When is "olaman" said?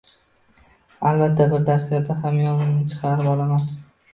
3.37-3.71